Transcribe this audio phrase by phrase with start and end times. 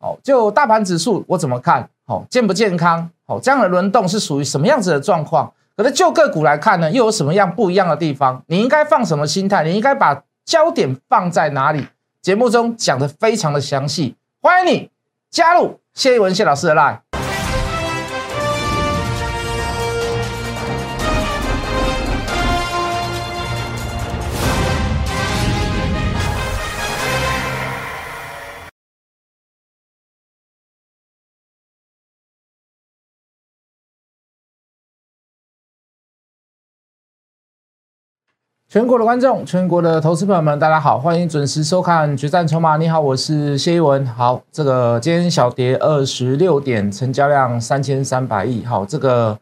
[0.00, 1.88] 哦，就大盘指数我怎么看？
[2.06, 3.10] 哦，健不健康？
[3.26, 5.52] 哦，这样的轮动是属于什么样子的状况？
[5.76, 8.42] 可是就个股来看呢，又有什么样不一样的地方？
[8.46, 9.62] 你应该放什么心态？
[9.64, 11.86] 你应该把焦点放在哪里？
[12.20, 14.90] 节目中讲的非常的详细，欢迎你
[15.30, 16.98] 加入谢一文谢老师的 line。
[38.70, 42.74] 全国的观众，全国的投资朋友们，大家好，欢迎准时收看《决战筹码》。
[42.78, 44.06] 你好，我是谢一文。
[44.08, 48.62] 好，这个今天小跌二十六点，成交量三千三百亿。
[48.66, 49.38] 好，这个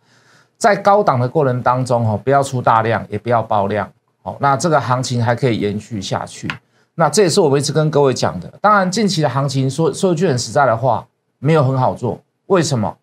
[0.56, 3.90] 在高档的过程当中，哈，不要出大量，也不要爆量。
[4.22, 6.48] 好，那这个行情还可以延续下去。
[6.94, 8.48] 那这也是我们一直跟各位讲的。
[8.60, 11.04] 当然，近期的行情说说句很实在的话，
[11.40, 12.20] 没有很好做。
[12.46, 12.96] 为什么？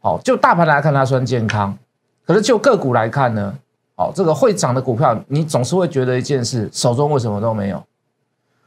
[0.00, 1.78] 好，就大盘来看，它算健康。
[2.26, 3.54] 可是就个股来看呢？
[3.96, 7.82] 好，这个会涨的股票，你总是会觉得一件事，手中为什么都没有？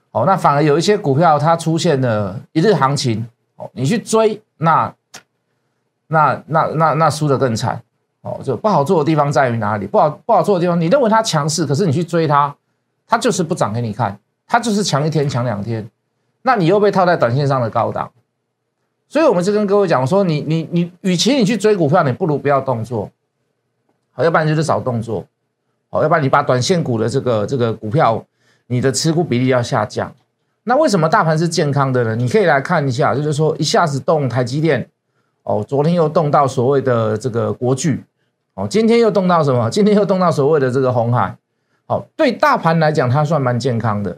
[0.10, 4.94] 好，那反而有一些股票它出现了一日行情，哦，你去追，那
[6.08, 7.82] 那那那那输的更惨，
[8.22, 9.86] 哦，就不好做的地方在于哪里？
[9.86, 12.56] 不好不好做的地方，你认为它强势，可是你去追它，
[13.06, 14.18] 它就是不涨给你看，
[14.48, 15.86] 它就是强一天强两天，
[16.44, 18.10] 那你又被套在短线上的高档，
[19.10, 23.12] 所以我们就跟各位讲说，你你你，与其你去追股票，你不如不要动作。
[24.24, 25.26] 要不然就是找动作，
[25.90, 28.24] 好，要不然你把短线股的这个这个股票，
[28.66, 30.12] 你的持股比例要下降。
[30.64, 32.16] 那为什么大盘是健康的呢？
[32.16, 34.90] 你可以来看一下，就是说一下子动台积电，
[35.44, 38.04] 哦，昨天又动到所谓的这个国巨，
[38.56, 39.70] 哦，今天又动到什么？
[39.70, 41.38] 今天又动到所谓的这个红海，
[41.86, 44.18] 好，对大盘来讲，它算蛮健康的。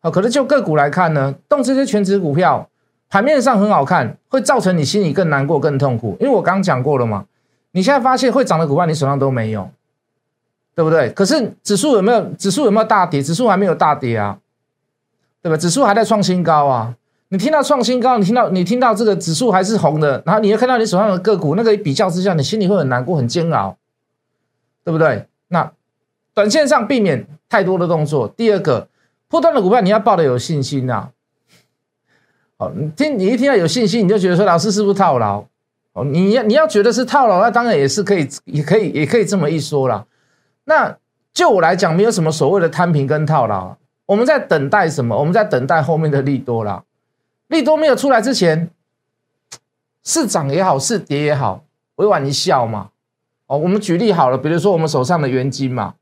[0.00, 2.68] 好，可是就个股来看呢，动这些全值股票，
[3.10, 6.16] 盘面上很好看，会造成你心里更难过、更痛苦。
[6.20, 7.26] 因为我刚讲过了嘛。
[7.72, 9.68] 你现在发现会涨的股票，你手上都没有，
[10.74, 11.10] 对不对？
[11.10, 12.22] 可是指数有没有？
[12.34, 13.22] 指数有没有大跌？
[13.22, 14.38] 指数还没有大跌啊，
[15.42, 15.56] 对吧？
[15.56, 16.94] 指数还在创新高啊！
[17.28, 23.76] 你听到创新高，你听到你听到这个指数还是红的，然后你又看到你手上的个股，那个比较之下，你心里会很难过、很煎熬，
[24.84, 25.26] 对不对？
[25.48, 25.72] 那
[26.34, 28.28] 短线上避免太多的动作。
[28.28, 28.88] 第二个，
[29.28, 31.10] 破断的股票你要抱的有信心啊！
[32.58, 35.42] 好，你听你一听到有信心，你就觉得说老师是不是套牢？
[35.92, 40.06] 哦，你要你要觉得是套牢，那当然也是可以，也可以，也可以这么一说啦。
[40.64, 40.96] 那
[41.34, 43.76] 就我来讲，没有什么所谓的摊平跟套牢，
[44.06, 45.18] 我们在等待什么？
[45.18, 46.84] 我们在等待后面的利多啦。
[47.48, 48.70] 利多没有出来之前，
[50.02, 51.64] 是涨也好，是跌也好，
[51.96, 52.88] 委婉一笑嘛。
[53.46, 55.94] 哦，我们举例好了，比如说我们手上的元金嘛，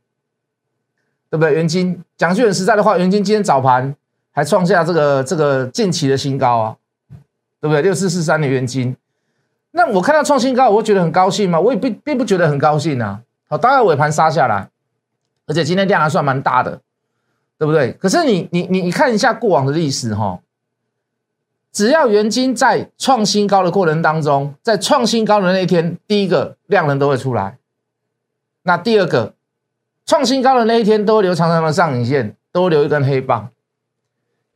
[1.28, 1.54] 对不对？
[1.54, 3.96] 元金讲句很实在的话，元金今天早盘
[4.30, 6.76] 还创下这个这个近期的新高啊，
[7.60, 7.82] 对不对？
[7.82, 8.96] 六四四三的元金。
[9.72, 11.60] 那我看到创新高，我会觉得很高兴吗？
[11.60, 13.20] 我也并并不觉得很高兴啊。
[13.48, 14.68] 好，当然尾盘杀下来，
[15.46, 16.80] 而且今天量还算蛮大的，
[17.56, 17.92] 对不对？
[17.92, 20.40] 可是你你你你看一下过往的历史哈，
[21.72, 27.58] 只要元金在创新高的过程当中，在创新高的那一天，第一个量能都会出来，
[28.64, 29.34] 那第二个
[30.04, 33.50] 创新高的那一天都会留长长的上影线，都会留一根黑棒，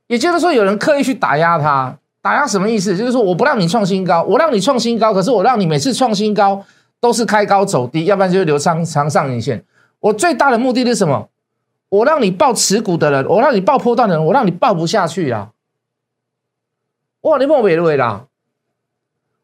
[0.09, 1.99] 也就是说有人刻意去打压它。
[2.25, 2.97] 打压什么意思？
[2.97, 6.65] 就是说我不让你创新高，我让你创新高，可是我让你每次创新高
[6.99, 9.63] 都是开高走低，要不然就是留长长上影线。
[10.01, 11.29] 我最大的目的是什么？
[11.91, 15.51] 我让你报持股的人，我让你报波段的人，我让你报不下去啊！
[17.21, 18.25] 哇，你莫别瑞啦！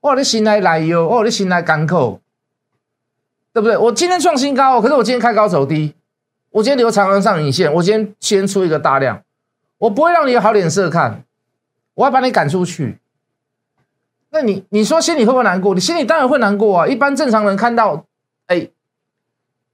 [0.01, 1.07] 哇，你心来来哟！
[1.07, 2.23] 哇，你心来干口，
[3.53, 3.77] 对不对？
[3.77, 5.93] 我今天创新高，可是我今天开高走低，
[6.49, 9.23] 我今天留长上影线，我今天先出一个大量，
[9.77, 11.23] 我不会让你有好脸色看。
[11.95, 12.99] 我要把你赶出去，
[14.31, 15.75] 那你你说心里会不会难过？
[15.75, 16.87] 你心里当然会难过啊！
[16.87, 18.05] 一般正常人看到，
[18.47, 18.69] 哎，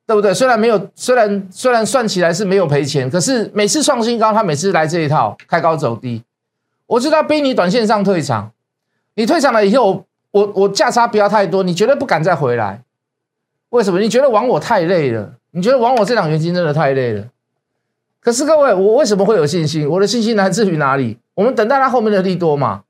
[0.07, 0.33] 对不对？
[0.33, 6.23] 虽然没有，虽然虽然算起来是没有赔钱，可是每次创新高，他每次来这一套开高走低，
[6.87, 8.53] 我知道逼你短线上退场，
[9.15, 12.83] 你退场了以后，我我价差不要太多，你绝对不敢再回来。
[13.71, 14.01] 为什么？
[14.01, 15.35] 你觉得玩我太累了？
[15.51, 17.27] 你觉得玩我这两元金真的太累了？
[18.21, 19.89] 可是各位，我为什么会有信心？
[19.89, 21.19] 我的信心来自于哪里？
[21.37, 22.83] 我们等待它后面的利多嘛。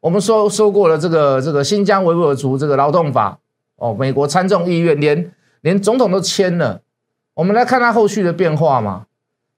[0.00, 3.38] 我们说说过了，这个这个新疆维吾尔族这个劳动法
[3.76, 5.32] 哦，美国参众议院连
[5.62, 6.82] 连总统都签了。
[7.34, 9.06] 我们来看它后续的变化嘛。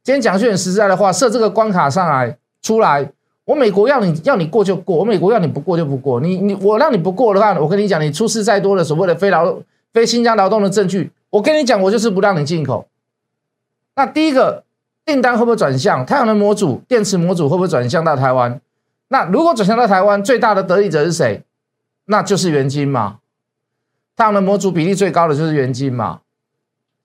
[0.05, 3.13] 今天讲句很实在的话，设这个关卡上来出来，
[3.45, 6.21] 我美国要你要你过就过，我美国要你不过就不过。
[6.21, 9.57] 你你我让你不过的话，我跟你讲，你出示再多的所谓的非劳
[9.93, 12.87] 非新疆劳动的证据，我跟你讲，我就是不让你进口。
[13.97, 14.63] 那第一个。
[15.04, 16.04] 订单会不会转向？
[16.06, 18.60] 太阳能模组、电池模组会不会转向到台湾？
[19.08, 21.43] 那如果转向到台湾，最大的得益者是谁？
[22.06, 23.19] 那就是元金嘛。
[24.16, 26.20] 太阳能模组比例最高的就是元金嘛。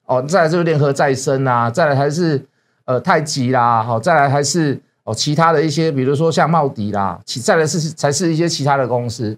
[0.06, 2.46] 哦，再来就是联合再生啊，再来还是
[2.86, 9.38] 呃太极啦，好，再来还是哦其他的一些，比如说像茂迪啦，其再来是才是一些其他的公司。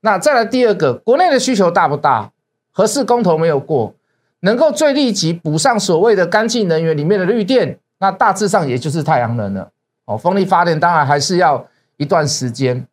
[0.00, 2.32] 那再来第二个，国内的需求大不大？
[2.72, 3.94] 合适公投没有过，
[4.40, 9.70] 能够最立即补上所谓的干净能源里面的绿电，那大致上也就是太阳能了。
[10.06, 11.64] 哦，风力发电当然还是要
[11.98, 12.84] 一段时间。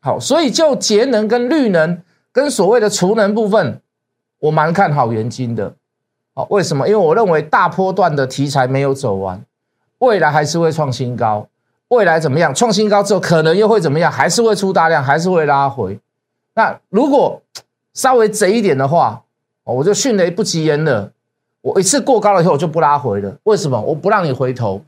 [0.00, 2.02] 好，所以就节能跟绿能
[2.32, 3.80] 跟所谓的储能部分，
[4.40, 5.74] 我蛮看好元晶的。
[6.34, 6.86] 好，为什么？
[6.88, 9.42] 因为我认为大波段的题材没有走完，
[9.98, 11.46] 未来还是会创新高。
[11.88, 12.54] 未来怎么样？
[12.54, 14.10] 创新高之后可能又会怎么样？
[14.12, 15.98] 还是会出大量，还是会拉回。
[16.54, 17.40] 那如果
[17.94, 19.22] 稍微贼一点的话，
[19.64, 21.10] 我就迅雷不及掩耳，
[21.62, 23.36] 我一次过高了以后我就不拉回了。
[23.44, 23.80] 为什么？
[23.80, 24.82] 我不让你回头，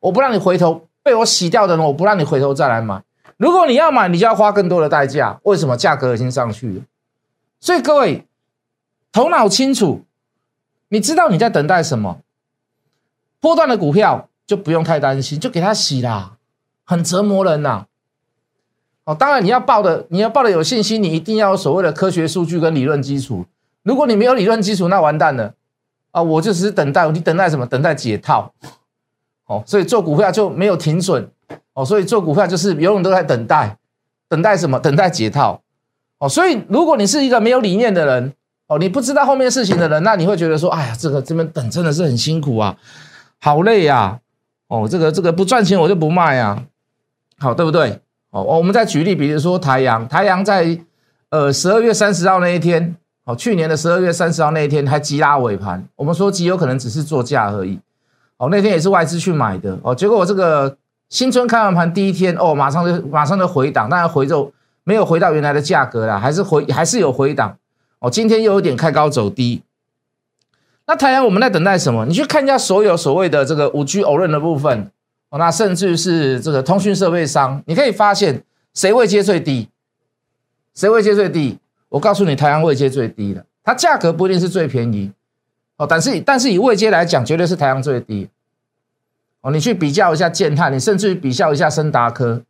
[0.00, 3.02] 我不让你回头，被我洗掉的人，我不让你回头再来买。
[3.36, 5.40] 如果你要买，你就要花更多的代价。
[5.44, 5.76] 为什么？
[5.76, 6.82] 价格已经上去了。
[7.60, 8.26] 所以各位
[9.12, 10.02] 头脑清楚，
[10.88, 12.20] 你知道你在等待什么？
[13.40, 16.36] 波段的股票就不用太担心，就给它洗啦，
[16.84, 17.86] 很折磨人呐。
[19.04, 23.46] 哦，当然你要报的，你要报的有信心，你一定要有所谓的科学数据跟理论基础。
[23.82, 25.54] 如果你没有理论基础，那完蛋了
[26.10, 26.22] 啊！
[26.22, 27.66] 我就只是等待，你等待什么？
[27.66, 28.52] 等待解套。
[29.46, 31.28] 哦，所以做股票就没有停损。
[31.74, 33.76] 哦，所以做股票就是永远都在等待，
[34.28, 34.78] 等待什么？
[34.78, 35.60] 等待解套。
[36.18, 38.32] 哦，所以如果你是一个没有理念的人，
[38.66, 42.76] 哦，你不知道后面事情的人，那你会觉得说，哎呀，这个这边等真的是很辛苦啊，
[43.40, 44.20] 好累呀。
[44.68, 46.62] 哦，这个这个不赚钱我就不卖啊，
[47.38, 48.00] 好，对不对？
[48.30, 50.78] 哦，我们再举例，比如说台阳，台阳在
[51.30, 52.94] 呃十二月三十号那一天，
[53.30, 57.78] 哦，去年的十二月三十号那一天还急拉尾盘，我们说极有可能只是做价而已。
[58.36, 60.76] 哦，那天也是外资去买的，哦，结果我这个。
[61.12, 64.52] 新春开完盘第一天哦，马上就马上就回档，当然回就
[64.84, 67.58] 没有回到原来的价格了，还是回还是有回档
[67.98, 68.08] 哦。
[68.08, 69.60] 今天又有点开高走低。
[70.86, 72.06] 那太阳我们在等待什么？
[72.06, 74.88] 你去看一下所有所谓的这个五 G 偶认的部分
[75.30, 79.68] 哦，那甚至是这个通讯设备商，你可以发现谁位阶最低，
[80.76, 81.58] 谁位阶最低？
[81.90, 85.12] 我告诉你，台阳位阶最低的，它价格不一定是最便宜
[85.76, 88.30] 哦，但是但是以位阶来讲，绝对是台阳最低。
[89.42, 92.42] 哦，你去比较一下建泰，你甚至于比较一下森达科，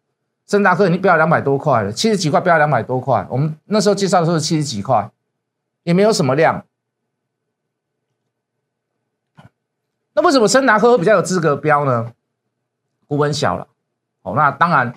[0.46, 3.26] 森达科已经飙两百多块了，七十几块飙两百多块。
[3.30, 5.10] 我们那时候介绍的时候七十几块，
[5.84, 6.64] 也没有什么量。
[10.12, 12.12] 那为什么森达科比较有资格标呢？
[13.06, 13.68] 股本小了。
[14.22, 14.92] 哦，那当然，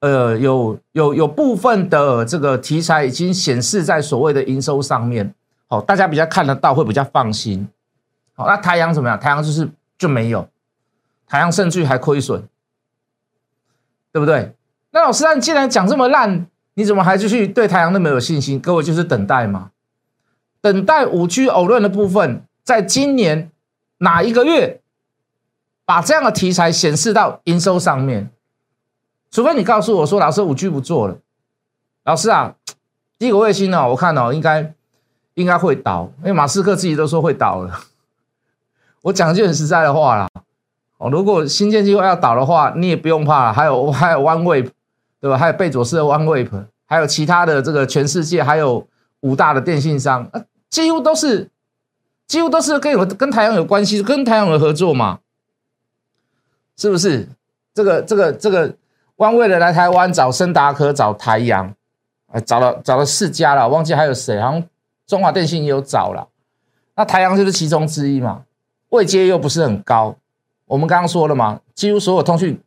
[0.00, 5.34] 呃，有有有部分的这个题材已经显示在所谓的营收上面，
[5.68, 7.68] 好，大家比较看得到，会比较放心。
[8.34, 9.20] 好，那太阳怎么样？
[9.20, 9.68] 太阳就是
[9.98, 10.48] 就没有。
[11.28, 12.42] 太阳甚至于还亏损，
[14.10, 14.54] 对不对？
[14.90, 18.58] 那老师，那你既然讲这么烂，你怎么还继续对太阳那么有信心？
[18.58, 19.70] 各位就是等待嘛，
[20.60, 23.52] 等待五 G 偶论的部分，在今年
[23.98, 24.80] 哪一个月
[25.84, 28.30] 把这样的题材显示到营收上面？
[29.30, 31.16] 除非你告诉我说，老师五 G 不做了，
[32.04, 32.54] 老师啊，
[33.18, 34.74] 第一个卫星呢，我看哦，应该
[35.34, 37.80] 应该会倒，因为马斯克自己都说会倒了。
[39.02, 40.28] 我讲句很实在的话啦。
[40.98, 44.70] 哦，如果新建计划要倒的话，你也不用怕了，还有还有 One Wave，
[45.20, 45.38] 对吧？
[45.38, 48.86] 还有贝佐斯的 One Wave，还有其他的这个全世界还有
[49.20, 51.48] 五大的电信商，啊，几乎都是
[52.26, 55.20] 几乎都是跟有跟台阳有关系，跟台阳有合作嘛，
[56.76, 57.28] 是不是？
[57.72, 58.74] 这个这个这个
[59.20, 61.70] 光为了来台湾找森达科找台阳，
[62.32, 64.64] 啊，找了找了四家了，忘记还有谁，好像
[65.06, 66.26] 中华电信也有找了，
[66.96, 68.42] 那台阳就是其中之一嘛，
[68.88, 70.16] 位阶又不是很高。
[70.64, 72.58] 我们刚刚说了嘛，几乎所有通讯、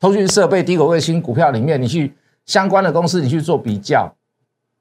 [0.00, 2.14] 通讯设备、低轨卫星股票里面，你去
[2.46, 4.10] 相关的公司，你去做比较，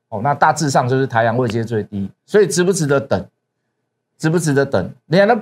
[0.07, 3.27] 哦，那大致上就是台阳位阶最低，所以值不值得等？
[4.17, 4.89] 值不值得等？
[5.07, 5.37] 你看那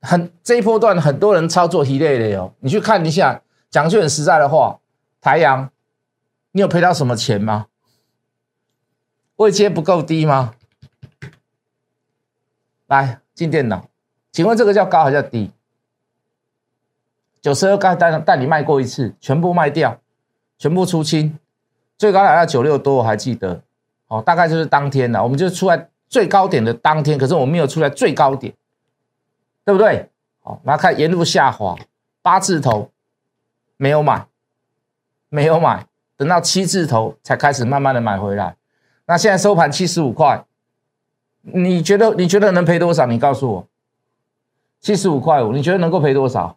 [0.00, 4.76] 很这一波段很多人操作一类的哦，你去看一下，讲句很实在的话，
[5.26, 5.72] 台阳，
[6.52, 7.66] 你有赔到什么钱吗？
[9.34, 10.54] 位阶不够低吗？
[12.86, 13.88] 来进电脑，
[14.30, 15.50] 请问这个叫高还是叫低？
[17.40, 19.98] 九十二刚带带你卖过一次，全部卖掉，
[20.58, 21.36] 全部出清，
[21.98, 23.60] 最高来到九六多，我还记得，
[24.06, 28.54] 哦，大概就是当天了，我们就出来最高点的当天，可是我没有出来最高点，
[29.64, 30.08] 对不对？
[30.44, 31.76] 好，然后看沿路下滑，
[32.22, 32.92] 八字头
[33.76, 34.28] 没有买，
[35.28, 38.56] 没有买，等到七字头才开始慢慢的买回来，
[39.06, 40.44] 那现在收盘七十五块，
[41.42, 43.06] 你觉得你觉得能赔多少？
[43.06, 43.66] 你告诉我，
[44.80, 46.56] 七十五块五，你觉得能够赔多少？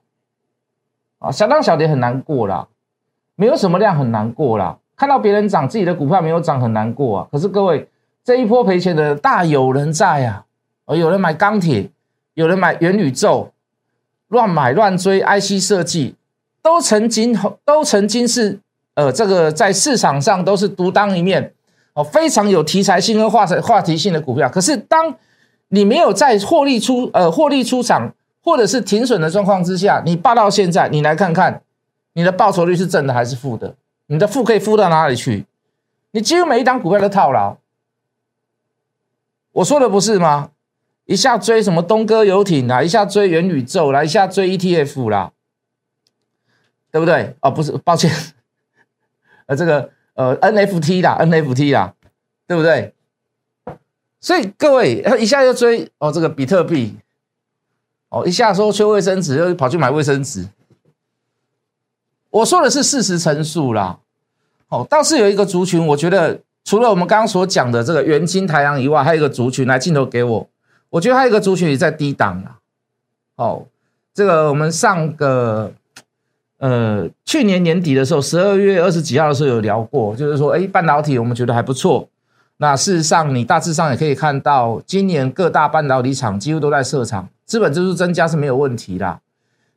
[1.19, 2.67] 啊，相当小跌很难过啦。
[3.35, 4.77] 没有什么量很难过啦。
[4.95, 7.27] 看到别人涨，自己的股票没有涨很难过啊。
[7.31, 7.89] 可是各位
[8.23, 10.45] 这一波赔钱的大有人在啊，
[10.85, 11.89] 哦，有人买钢铁，
[12.33, 13.51] 有人买元宇宙，
[14.27, 16.15] 乱买乱追 IC 设计，
[16.61, 18.59] 都曾经都曾经是
[18.95, 21.53] 呃这个在市场上都是独当一面
[21.93, 24.49] 哦，非常有题材性和话题话题性的股票。
[24.49, 25.15] 可是当
[25.69, 28.13] 你没有在获利出呃获利出场。
[28.41, 31.61] 或者是停损的状况之下，你霸到现在，你来看看
[32.13, 33.75] 你的报酬率是正的还是负的？
[34.07, 35.45] 你的负可以负到哪里去？
[36.11, 37.57] 你几乎每一档股票都套牢。
[39.51, 40.51] 我说的不是吗？
[41.05, 45.33] 一下追什么东哥游艇啦，一下追元宇宙啦，一下追 ETF 啦，
[46.91, 47.35] 对不对？
[47.41, 48.11] 哦，不是，抱歉，
[49.47, 51.93] 呃，这个呃 NFT 啦，NFT 啦，
[52.47, 52.93] 对不对？
[54.21, 56.97] 所以各位他一下又追哦，这个比特币。
[58.09, 60.47] 哦，一下说缺卫生纸，又跑去买卫生纸。
[62.31, 63.99] 我说的是事实陈述啦。
[64.69, 70.49] 哦，倒是有一个族群，我觉得除了我们刚刚所讲的这个元金太阳以外，还有一个族群，来镜头给我。
[70.89, 72.57] 我觉得还有一个族群也在低档啊。
[73.35, 73.67] 哦，
[74.11, 75.71] 这个我们上个
[76.59, 82.07] 呃去年年底的时候，十二月二十几号的时候有聊过，就是说，哎，半导体我们觉得还不错。
[82.57, 87.27] 那事实上，你大致上也可以看到，今年各大半导体厂几乎都在设厂。
[87.45, 89.19] 资本支出增加是没有问题的，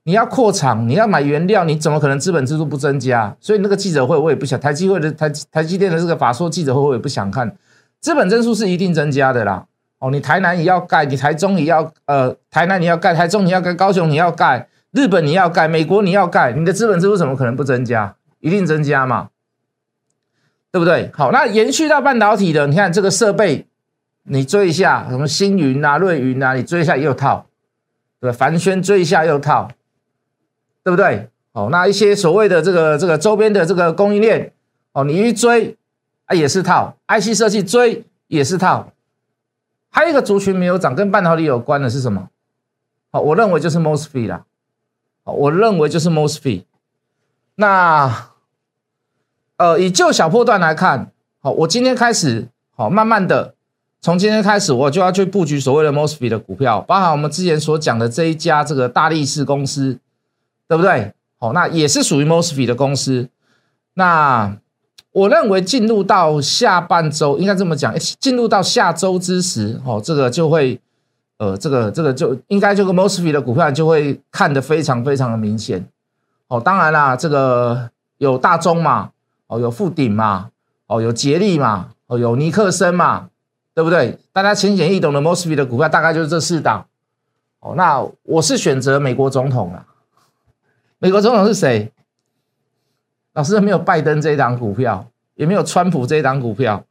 [0.02, 3.34] 你要扩厂，你要买原料，你怎么可能资本支出不增加？
[3.40, 7.56] 所以那个记者会我也不想，台积会的台台积电的这个法说记者会我也不想看，
[8.00, 9.64] 资本增速是一定增加的啦。
[10.00, 18.16] 哦，你台南也要盖，你台中也要，呃，台南你要盖，台中你要盖，高雄你要盖，日本你要盖，美国你要盖，你的资本支出怎么可能不增加？
[18.40, 19.30] 一定增加嘛，
[20.70, 21.10] 对不对？
[21.14, 23.66] 好，那延续到半导体的，你看这个设备，
[24.24, 27.46] 你追一下什么星云啊、瑞云啊，你追一下又套。
[28.20, 29.68] 对吧，凡轩追一下又套，
[30.84, 31.28] 对不对？
[31.50, 34.52] 哦，那一些所谓的这个这个周边的这个供应链，
[34.92, 35.76] 哦，你一追
[36.26, 38.92] 啊也是套，IC 设计追也是套。
[39.90, 42.28] 还有一个族群没有涨，跟半导体有关的是什么？
[43.10, 44.44] 好，我认为就是 mosfet 啦。
[45.24, 46.64] 好，我认为就是 mosfet。
[47.54, 48.30] 那
[49.56, 53.54] 呃，以旧小破段来看，好，我今天开始好，慢慢的。
[54.00, 59.96] 从今天开始，我就要去布局所谓的 mosfet 的股票，包含我们之前所讲的这一家这个大力士公司，
[60.66, 61.12] 对不对？
[61.38, 63.28] 好，那也是属于 mosfet 的公司。
[63.94, 64.56] 那
[65.12, 70.80] 我认为进入到下半周，应该这么讲，进入到下周之时，哦，这个就会，
[71.38, 75.86] 呃，这个这个就应该这个 mosfet 的股票就会看得非常非常的明显。
[76.48, 79.10] 哦，当然啦，这个有大中嘛，
[79.46, 80.50] 哦，有富鼎嘛，
[80.86, 83.28] 哦，有捷力嘛，哦，有尼克森嘛。
[83.74, 84.18] 对不对？
[84.34, 86.86] 大家浅显易懂的 mosfet 的股票大概就是这四档。
[87.60, 89.86] 哦，那我是选择美国总统啊。
[90.98, 91.90] 美国总统是谁？
[93.32, 96.84] 老师没有拜登这一档股票，也没有川普这一档股票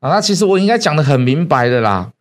[0.00, 0.10] 啊。
[0.10, 2.12] 那其实我应该讲的很明白的啦。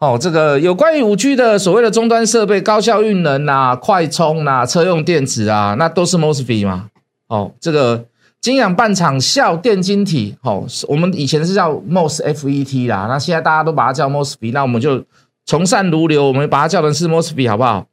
[0.00, 6.90] 哦，这个有关于五 G 的所谓的终端设备、高效运能啊、快充啊、车用电子啊，那都是 mosfet 嘛。
[7.28, 8.06] 哦，这个。
[8.40, 15.04] 晶氧半场效电晶体，哦，我们以前是叫 mosfet 啦，那现在大家都把它叫 mosfet，那我们就
[15.44, 17.86] 从善如流，我们把它叫成是 mosfet，好不好？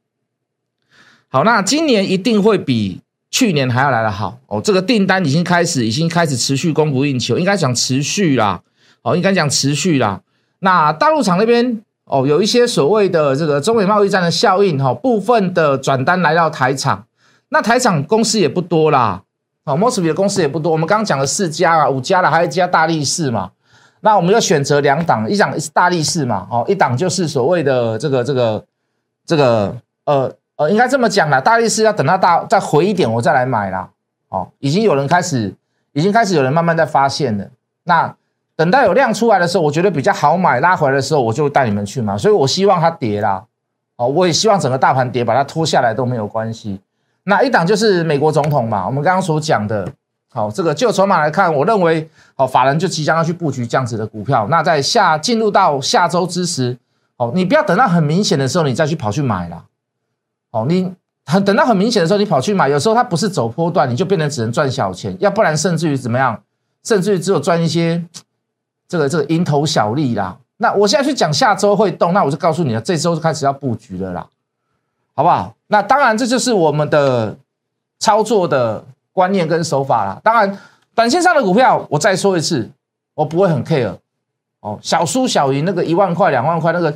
[1.28, 4.62] 好，那今年一定会比去年还要来的好哦。
[4.64, 8.62] 这个订单已经开始，已经开始持续供不应求，应该讲持续啦，
[9.02, 10.22] 哦，应该讲持续啦。
[10.60, 17.06] 那大陆厂那边哦，有一些所谓的这个中美贸易战的效应，哈，部分的转单来到台厂，
[17.50, 19.24] 那台厂公司也不多啦。
[19.66, 23.52] 哦，mosby 的公司也不多，我们刚刚讲了四家啊，五家了，还有一家大力士嘛。
[24.00, 28.64] 那我们要选择两档，一档是大力士嘛，哦，一档就是所谓的这个这个
[29.26, 33.90] 这个呃呃，应该这么讲啦，大力士要等到大再回一点，我再来买啦。
[34.30, 35.54] 哦，已经有人开始，
[35.92, 37.46] 已经开始有人慢慢在发现了。
[37.84, 38.16] 那
[38.58, 42.18] 等到有量出来的时候，我觉得比较好买，拉回来的时候，我就带你们去嘛。
[42.18, 43.46] 所以我希望它跌啦，
[43.98, 46.82] 哦，我也希望整个大盘跌，把它拖下来都没有关系。
[47.24, 49.88] 那一档就是美国总统嘛，我们刚刚所讲的，
[50.32, 54.48] 好，这个就筹码来看，我认为，好，法人就即将要去布局这样子的股票。
[54.50, 56.76] 那在下进入到下周之时，
[57.16, 59.66] 好，你不要等到很明显的时候，你再去跑去买了，
[60.50, 60.92] 哦，你
[61.26, 66.42] 很等到很明显的时候，你跑去买，有时候它不是走波段，你就变成只能赚小钱，要不然甚至于怎么样，
[66.84, 68.04] 甚至于只有赚一些
[68.88, 70.38] 这个这个蝇头小利啦。
[70.58, 74.28] 那我现在去讲下周会动，那我就告诉你了，这周就开始要布局了啦。
[75.14, 75.56] 好不好？
[75.68, 77.36] 那当然，这就是我们的
[78.00, 80.22] 操作的观念跟手法啦。
[80.24, 80.58] 当然，
[80.94, 82.70] 短线上的股票，我再说一次，
[83.16, 83.98] 我不会很 care
[84.60, 84.78] 哦。
[84.82, 86.94] 小输小赢，那个一万块、两万块，那个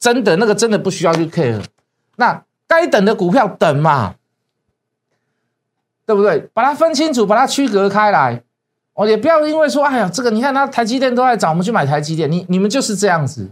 [0.00, 1.62] 真的，那个真的不需要去 care。
[2.16, 4.14] 那该等的股票等嘛，
[6.04, 6.40] 对对不对？
[6.52, 8.42] 把它分清楚，把它区隔开来。
[8.94, 12.30] 哦，也不要因为说，哎呀，这个你看，他台积电都在涨，我们去买台积电。
[12.30, 13.48] 你你们就是这样子，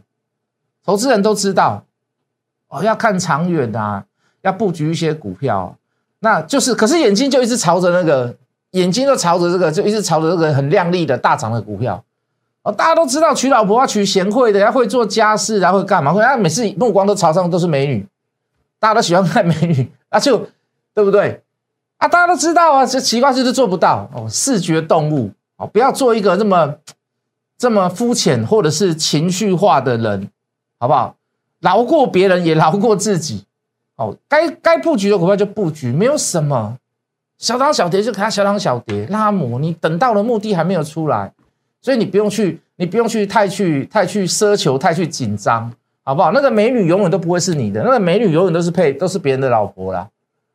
[0.85, 1.85] 投资人都知道，
[2.68, 4.04] 哦，要看长远啊，
[4.42, 5.76] 要布局一些股票，
[6.21, 8.37] 那就是，可是眼睛就一直朝着那个，
[8.73, 12.04] 眼睛就朝着这个，就一直朝着这个很亮丽的大涨的股票。
[12.62, 16.12] 哦，大家都知道娶老婆要娶贤惠的，要会做家事，然后会干嘛？
[16.12, 18.04] 会啊，每次目光都朝上都是美女，
[18.78, 20.47] 大家都喜欢看美女，啊，就
[20.92, 21.42] 对不对？
[21.99, 26.75] 啊，大家都知道啊，这奇怪就是做不到哦，视觉动物哦，不要做一个这么
[27.59, 30.31] 这么肤浅或者是情绪化的人，
[30.78, 31.17] 好不好？
[31.61, 33.45] 饶过别人也饶过自己
[33.97, 36.78] 哦，该该布局的股票就布局，没有什么
[37.37, 41.33] 小涨小跌就看小涨小跌拉磨，你等到了目的还没有出来，
[41.83, 45.69] 所以你不用去，你不用去太去太去奢求，太去紧张，
[46.05, 46.31] 好不好？
[46.31, 50.09] 那个美女永远都不会是你的，那个美女永远都是配都是别人的老婆啦，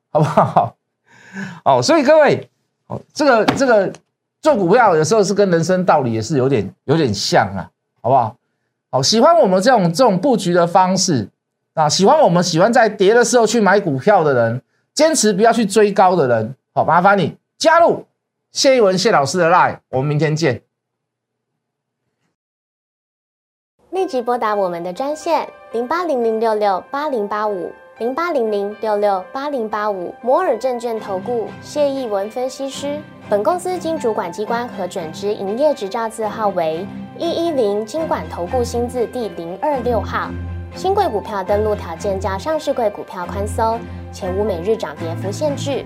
[0.10, 0.74] 好不好？
[1.66, 2.50] 哦，所以各位，
[2.88, 3.92] 哦，这个这个
[4.42, 7.70] 做股票有时候是跟人生道理也是有点有点像啊，
[8.02, 8.36] 好不好？
[8.92, 11.28] 好，喜欢我们这种这种布局的方式
[11.74, 14.62] 啊，喜欢我们喜欢在跌的时候去买股票的人，
[14.94, 18.06] 坚持不要去追高的人，好，麻烦你加入
[18.52, 20.62] 谢一文谢老师的 line，我们明天见。
[23.90, 27.72] 立即拨打我们的专线零八零零六六八零八五。
[28.04, 36.86] 零八零零六六八零八五摩尔证券投顾谢义文分析师，本公司经主管机关核准之营业执照字号为
[37.18, 40.30] 一一零金管投顾新字第零二六号。
[40.76, 43.80] 新贵股票登录条件较上市贵股票宽松，
[44.12, 45.86] 且无每日涨跌幅限制。